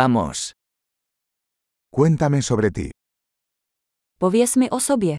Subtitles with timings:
[0.00, 0.52] Vamos.
[1.90, 2.90] Cuéntame sobre ti.
[4.18, 5.16] Pověz mi o sobě.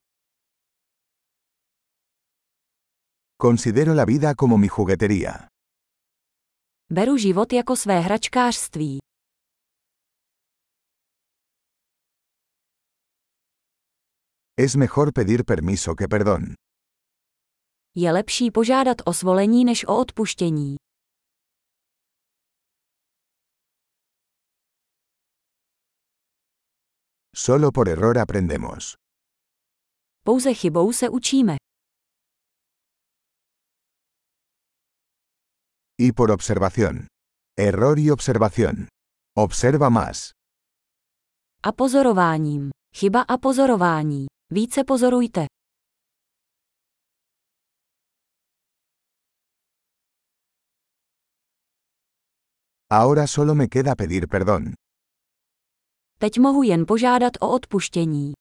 [3.42, 5.48] Considero la vida como mi juguetería.
[6.92, 8.98] Beru život jako své hračkářství.
[14.58, 16.54] Es mejor pedir permiso que perdón.
[17.96, 20.76] Je lepší požádat o svolení než o odpuštění.
[27.38, 28.98] Solo por error aprendemos.
[30.26, 31.58] Pouze chybou se učíme.
[36.00, 37.08] Y por observación.
[37.56, 38.90] Error y observación.
[39.36, 40.32] Observa más.
[41.62, 42.72] A pozorováním.
[42.96, 44.26] Chyba a pozorování.
[44.52, 45.48] Více pozorujte.
[52.90, 54.74] Ahora solo me queda pedir perdón.
[56.20, 58.34] Teď mohu jen požádat o odpuštění.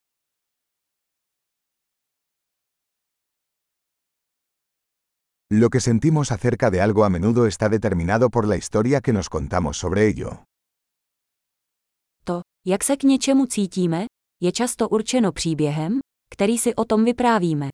[5.60, 9.28] Lo que sentimos acerca de algo a menudo está determinado por la historia que nos
[9.28, 10.44] contamos sobre ello.
[12.24, 14.06] To, jak se k něčemu cítíme,
[14.42, 15.98] je často určeno příběhem,
[16.30, 17.68] který si o tom vyprávíme.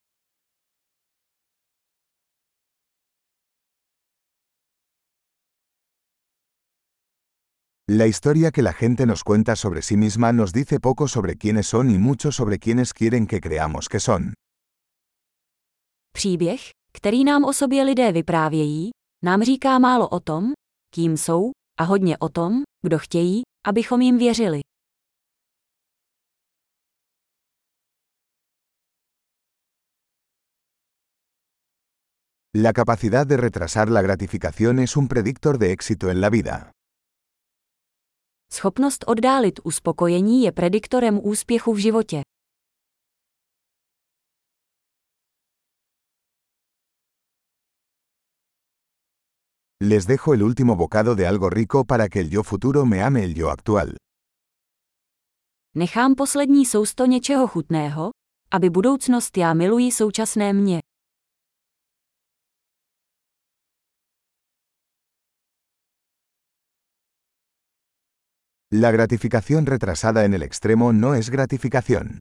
[7.90, 11.66] La historia que la gente nos cuenta sobre sí misma nos dice poco sobre quiénes
[11.66, 14.34] son y mucho sobre quiénes quieren que creamos que son.
[16.12, 18.90] Příběh, který nám o sobě lidé vyprávějí,
[19.24, 20.52] nám říká málo o tom,
[20.94, 24.60] kým jsou, a hodně o tom, kdo chtějí, abychom jim věřili.
[32.56, 36.70] La capacidad de retrasar la gratificación es un predictor de éxito en la vida.
[38.52, 42.22] Schopnost oddálit uspokojení je prediktorem úspěchu v životě.
[49.82, 53.24] Les dejo el último bocado de algo rico para que el yo futuro me ame
[53.24, 53.88] el yo actual.
[55.74, 58.10] Nechám poslední sousto něčeho chutného,
[58.50, 60.80] aby budoucnost já miluji současné mě.
[68.74, 72.18] La gratificación retrasada en el extremo no es gratificación.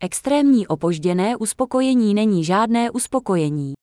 [0.00, 3.74] Extrémní opožděné uspokojení není žádné uspokojení.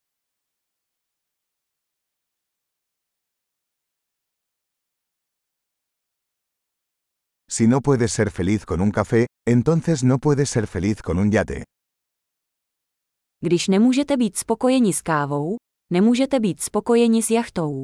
[7.49, 11.31] Si no puedes ser feliz con un café, entonces no puedes ser feliz con un
[11.31, 11.63] yate.
[13.43, 15.57] Když nemůžete být spokojeni s kávou,
[15.89, 17.83] nemůžete být spokojeni s jachtou.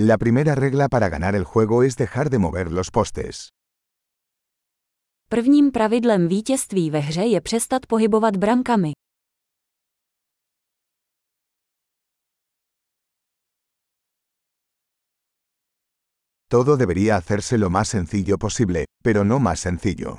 [0.00, 3.48] La primera regla para ganar el juego es dejar de mover los postes.
[5.28, 8.92] Prvním pravidlem vítězství ve hře je přestat pohybovat brankami.
[16.48, 20.18] Todo debería hacerse lo más sencillo posible, pero no más sencillo.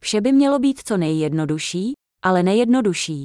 [0.00, 1.92] Vše by mělo být co nejjednodušší,
[2.24, 3.24] ale nejjednodušší.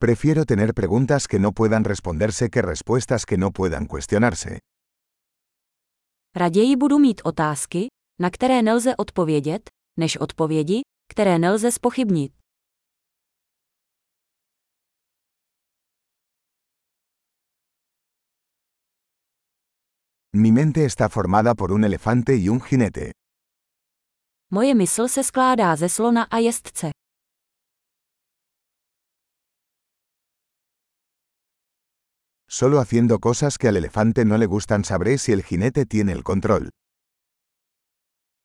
[0.00, 4.58] Prefiero tener preguntas que no puedan responderse que respuestas que no puedan cuestionarse.
[6.36, 7.86] Raději budu mít otázky,
[8.20, 10.80] na které nelze odpovědět, než odpovědi,
[11.12, 12.32] které nelze spochybnit.
[20.36, 23.10] Mi mente está formada por un elefante y un jinete.
[24.50, 26.97] Moje mysl se skládá ze slona a jezdce.
[32.50, 36.22] Solo haciendo cosas que al elefante no le gustan sabré si el jinete tiene el
[36.22, 36.68] control.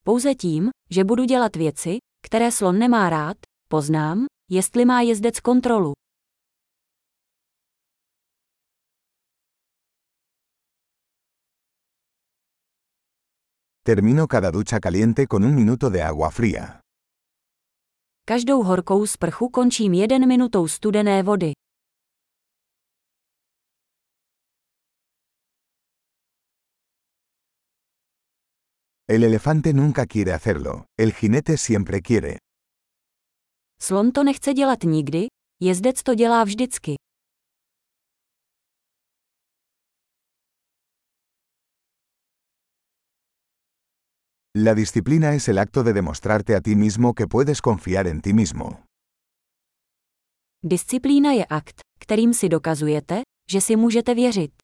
[0.06, 3.38] Pouze tím, že budu dělat věci, které slon nemá rád,
[3.70, 5.94] poznám, jestli má jezdec kontrolu.
[13.86, 16.80] Termino cada ducha caliente con un minuto de agua fría.
[18.26, 21.52] Každou horkou sprchu končím jeden minutou studené vody.
[29.14, 32.40] El elefante nunca quiere hacerlo, el jinete siempre quiere.
[33.80, 35.28] Slon to nechce dělat nikdy,
[35.62, 36.96] jezdec to dělá vždycky.
[44.58, 48.34] La disciplina es el acto de demostrarte a ti mismo que puedes confiar en ti
[48.34, 48.84] mismo.
[50.64, 53.22] Disciplína je akt, kterým si dokazujete,
[53.52, 54.63] že si můžete věřit.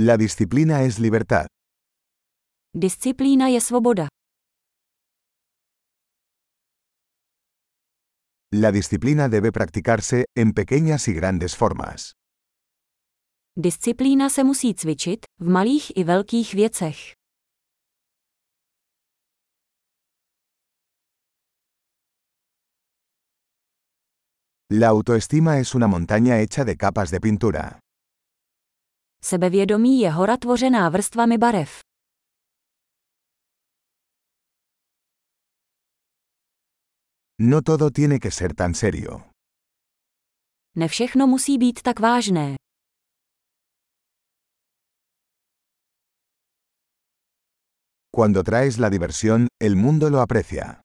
[0.00, 1.48] La disciplina es libertad.
[2.72, 4.06] Disciplína je svoboda.
[8.52, 12.12] La disciplina debe practicarse en pequeñas y grandes formas.
[13.56, 17.14] Disciplína se musí cvičit v malých i velkých věcech.
[24.70, 27.80] La autoestima es una montaña hecha de capas de pintura.
[29.24, 31.80] Sebevědomí je hora tvořená vrstvami barev.
[37.40, 39.30] No todo tiene que ser tan serio.
[40.76, 42.54] Ne všechno musí být tak vážné.
[48.10, 50.80] Cuando traes la diversión, el mundo lo aprecia.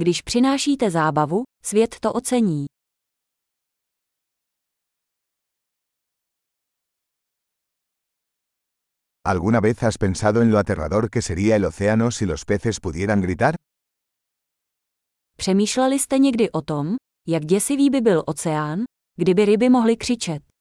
[0.00, 2.66] Když přinášíte zábavu, svět to ocení.
[9.24, 13.20] ¿Alguna vez has pensado en lo aterrador que sería el océano si los peces pudieran
[13.20, 13.54] gritar?
[15.36, 16.96] Přemýšleli jste někdy o tom,
[17.28, 18.84] jak děsivý by byl oceán,
[19.16, 20.51] kdyby ryby mohly křičet?